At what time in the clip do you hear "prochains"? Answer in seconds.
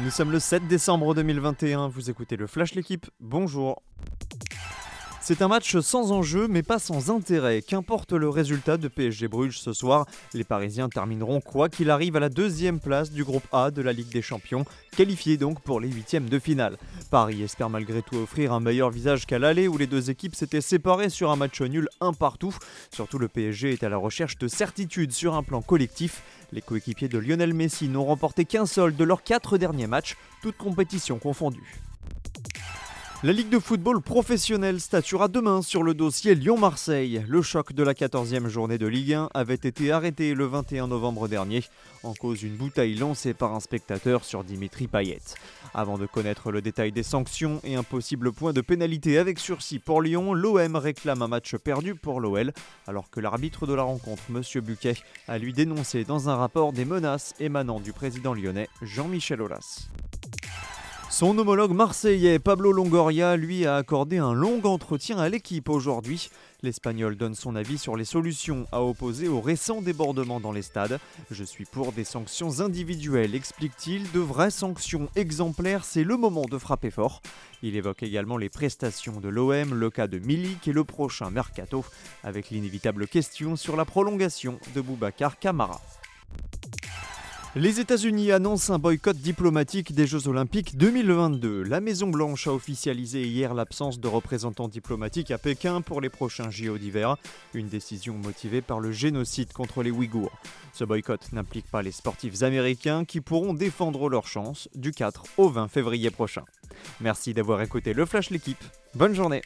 96.08-96.50